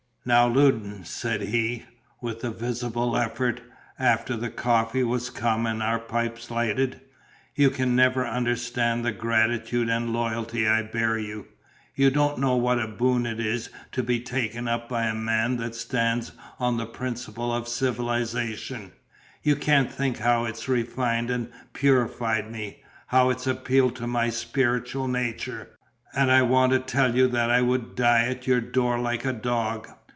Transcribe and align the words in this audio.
"Now, 0.23 0.47
Loudon," 0.47 1.03
said 1.03 1.41
he, 1.41 1.85
with 2.21 2.43
a 2.43 2.51
visible 2.51 3.17
effort, 3.17 3.59
after 3.97 4.37
the 4.37 4.51
coffee 4.51 5.01
was 5.01 5.31
come 5.31 5.65
and 5.65 5.81
our 5.81 5.97
pipes 5.97 6.51
lighted, 6.51 7.01
"you 7.55 7.71
can 7.71 7.95
never 7.95 8.23
understand 8.27 9.03
the 9.03 9.13
gratitude 9.13 9.89
and 9.89 10.13
loyalty 10.13 10.67
I 10.67 10.83
bear 10.83 11.17
you. 11.17 11.47
You 11.95 12.11
don't 12.11 12.37
know 12.37 12.55
what 12.55 12.77
a 12.77 12.85
boon 12.87 13.25
it 13.25 13.39
is 13.39 13.71
to 13.93 14.03
be 14.03 14.19
taken 14.19 14.67
up 14.67 14.87
by 14.87 15.05
a 15.07 15.15
man 15.15 15.57
that 15.57 15.73
stands 15.73 16.33
on 16.59 16.77
the 16.77 16.85
pinnacle 16.85 17.51
of 17.51 17.67
civilization; 17.67 18.91
you 19.41 19.55
can't 19.55 19.91
think 19.91 20.19
how 20.19 20.45
it's 20.45 20.69
refined 20.69 21.31
and 21.31 21.51
purified 21.73 22.51
me, 22.51 22.83
how 23.07 23.31
it's 23.31 23.47
appealed 23.47 23.95
to 23.95 24.05
my 24.05 24.29
spiritual 24.29 25.07
nature; 25.07 25.71
and 26.13 26.29
I 26.31 26.43
want 26.43 26.73
to 26.73 26.79
tell 26.79 27.15
you 27.15 27.27
that 27.29 27.49
I 27.49 27.61
would 27.63 27.95
die 27.95 28.25
at 28.25 28.45
your 28.45 28.61
door 28.61 28.99
like 28.99 29.25
a 29.25 29.33
dog." 29.33 29.87